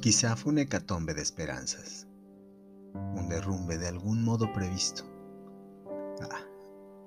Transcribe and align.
Quizá 0.00 0.36
fue 0.36 0.52
una 0.52 0.60
hecatombe 0.60 1.14
de 1.14 1.22
esperanzas, 1.22 2.06
un 2.92 3.26
derrumbe 3.28 3.78
de 3.78 3.88
algún 3.88 4.22
modo 4.22 4.52
previsto. 4.52 5.04
Ah, 6.20 6.44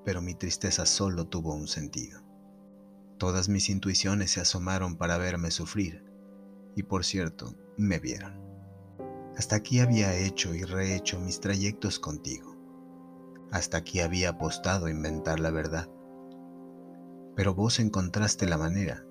pero 0.04 0.20
mi 0.20 0.34
tristeza 0.34 0.86
solo 0.88 1.28
tuvo 1.28 1.54
un 1.54 1.68
sentido. 1.68 2.22
Todas 3.20 3.50
mis 3.50 3.70
intuiciones 3.70 4.32
se 4.32 4.42
asomaron 4.42 4.96
para 4.96 5.20
verme 5.20 5.52
sufrir, 5.52 6.04
y 6.76 6.84
por 6.84 7.06
cierto, 7.06 7.54
me 7.78 8.00
vieron. 8.00 8.42
Hasta 9.38 9.58
aquí 9.58 9.80
había 9.80 10.16
hecho 10.16 10.56
y 10.56 10.64
rehecho 10.64 11.20
mis 11.20 11.40
trayectos 11.40 12.00
contigo. 12.00 12.56
Hasta 13.52 13.78
aquí 13.78 14.00
había 14.00 14.30
apostado 14.30 14.88
a 14.88 14.92
inventar 14.92 15.40
la 15.40 15.52
verdad. 15.52 15.88
Pero 17.38 17.54
vos 17.54 17.80
encontraste 17.80 18.48
la 18.48 18.58
manera, 18.58 19.06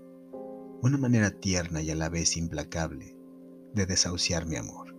una 0.82 0.98
manera 0.98 1.30
tierna 1.30 1.80
y 1.80 1.92
a 1.92 1.94
la 1.94 2.08
vez 2.08 2.36
implacable, 2.36 3.16
de 3.72 3.86
desahuciar 3.86 4.46
mi 4.46 4.56
amor. 4.56 4.96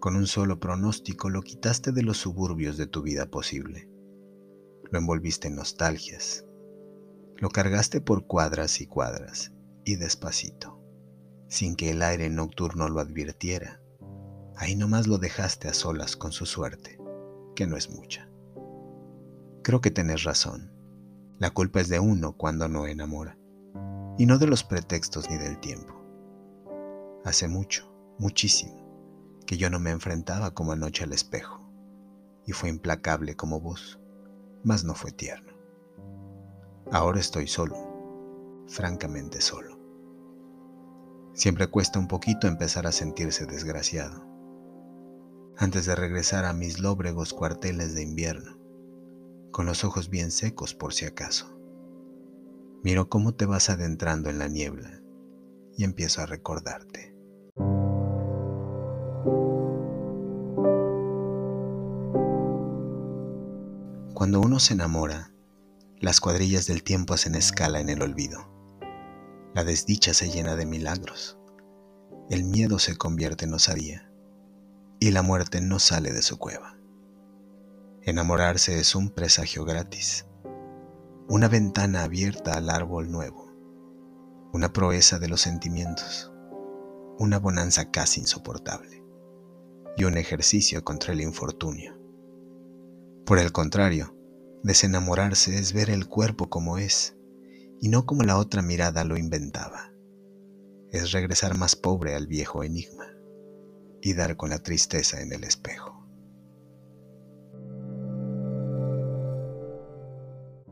Con 0.00 0.16
un 0.16 0.26
solo 0.26 0.58
pronóstico 0.58 1.28
lo 1.28 1.42
quitaste 1.42 1.92
de 1.92 2.02
los 2.02 2.16
suburbios 2.16 2.78
de 2.78 2.86
tu 2.86 3.02
vida 3.02 3.26
posible. 3.26 3.90
Lo 4.90 4.98
envolviste 4.98 5.48
en 5.48 5.56
nostalgias. 5.56 6.46
Lo 7.36 7.50
cargaste 7.50 8.00
por 8.00 8.26
cuadras 8.26 8.80
y 8.80 8.86
cuadras 8.86 9.52
y 9.84 9.96
despacito, 9.96 10.80
sin 11.48 11.76
que 11.76 11.90
el 11.90 12.00
aire 12.00 12.30
nocturno 12.30 12.88
lo 12.88 13.00
advirtiera. 13.00 13.82
Ahí 14.56 14.74
nomás 14.74 15.06
lo 15.06 15.18
dejaste 15.18 15.68
a 15.68 15.74
solas 15.74 16.16
con 16.16 16.32
su 16.32 16.46
suerte, 16.46 16.98
que 17.54 17.66
no 17.66 17.76
es 17.76 17.90
mucha. 17.90 18.30
Creo 19.62 19.82
que 19.82 19.90
tenés 19.90 20.22
razón. 20.24 20.75
La 21.38 21.50
culpa 21.50 21.80
es 21.80 21.90
de 21.90 22.00
uno 22.00 22.32
cuando 22.32 22.66
no 22.66 22.86
enamora, 22.86 23.36
y 24.16 24.24
no 24.24 24.38
de 24.38 24.46
los 24.46 24.64
pretextos 24.64 25.28
ni 25.28 25.36
del 25.36 25.58
tiempo. 25.60 25.94
Hace 27.26 27.46
mucho, 27.46 27.92
muchísimo, 28.18 29.42
que 29.46 29.58
yo 29.58 29.68
no 29.68 29.78
me 29.78 29.90
enfrentaba 29.90 30.54
como 30.54 30.72
anoche 30.72 31.04
al 31.04 31.12
espejo, 31.12 31.60
y 32.46 32.52
fue 32.52 32.70
implacable 32.70 33.36
como 33.36 33.60
vos, 33.60 34.00
mas 34.64 34.84
no 34.84 34.94
fue 34.94 35.12
tierno. 35.12 35.52
Ahora 36.90 37.20
estoy 37.20 37.46
solo, 37.48 37.76
francamente 38.66 39.42
solo. 39.42 39.78
Siempre 41.34 41.66
cuesta 41.66 41.98
un 41.98 42.08
poquito 42.08 42.46
empezar 42.48 42.86
a 42.86 42.92
sentirse 42.92 43.44
desgraciado. 43.44 44.24
Antes 45.58 45.84
de 45.84 45.94
regresar 45.96 46.46
a 46.46 46.54
mis 46.54 46.80
lóbregos 46.80 47.34
cuarteles 47.34 47.94
de 47.94 48.02
invierno, 48.02 48.55
con 49.56 49.64
los 49.64 49.84
ojos 49.84 50.10
bien 50.10 50.32
secos 50.32 50.74
por 50.74 50.92
si 50.92 51.06
acaso, 51.06 51.58
miro 52.84 53.08
cómo 53.08 53.32
te 53.32 53.46
vas 53.46 53.70
adentrando 53.70 54.28
en 54.28 54.38
la 54.38 54.48
niebla 54.48 55.00
y 55.78 55.84
empiezo 55.84 56.20
a 56.20 56.26
recordarte. 56.26 57.16
Cuando 64.12 64.42
uno 64.42 64.60
se 64.60 64.74
enamora, 64.74 65.32
las 66.00 66.20
cuadrillas 66.20 66.66
del 66.66 66.82
tiempo 66.82 67.14
hacen 67.14 67.34
escala 67.34 67.80
en 67.80 67.88
el 67.88 68.02
olvido. 68.02 68.46
La 69.54 69.64
desdicha 69.64 70.12
se 70.12 70.28
llena 70.28 70.54
de 70.54 70.66
milagros. 70.66 71.38
El 72.28 72.44
miedo 72.44 72.78
se 72.78 72.94
convierte 72.98 73.46
en 73.46 73.54
osadía 73.54 74.12
y 75.00 75.12
la 75.12 75.22
muerte 75.22 75.62
no 75.62 75.78
sale 75.78 76.12
de 76.12 76.20
su 76.20 76.36
cueva. 76.36 76.75
Enamorarse 78.08 78.78
es 78.78 78.94
un 78.94 79.10
presagio 79.10 79.64
gratis, 79.64 80.26
una 81.28 81.48
ventana 81.48 82.04
abierta 82.04 82.52
al 82.52 82.70
árbol 82.70 83.10
nuevo, 83.10 83.52
una 84.52 84.72
proeza 84.72 85.18
de 85.18 85.26
los 85.26 85.40
sentimientos, 85.40 86.32
una 87.18 87.40
bonanza 87.40 87.90
casi 87.90 88.20
insoportable 88.20 89.02
y 89.96 90.04
un 90.04 90.16
ejercicio 90.18 90.84
contra 90.84 91.14
el 91.14 91.20
infortunio. 91.20 91.98
Por 93.24 93.40
el 93.40 93.50
contrario, 93.50 94.16
desenamorarse 94.62 95.58
es 95.58 95.72
ver 95.72 95.90
el 95.90 96.06
cuerpo 96.06 96.48
como 96.48 96.78
es 96.78 97.16
y 97.80 97.88
no 97.88 98.06
como 98.06 98.22
la 98.22 98.38
otra 98.38 98.62
mirada 98.62 99.02
lo 99.02 99.16
inventaba. 99.16 99.90
Es 100.92 101.10
regresar 101.10 101.58
más 101.58 101.74
pobre 101.74 102.14
al 102.14 102.28
viejo 102.28 102.62
enigma 102.62 103.06
y 104.00 104.14
dar 104.14 104.36
con 104.36 104.50
la 104.50 104.60
tristeza 104.60 105.22
en 105.22 105.32
el 105.32 105.42
espejo. 105.42 106.05